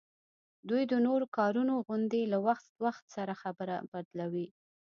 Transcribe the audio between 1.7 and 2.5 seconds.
غوندي له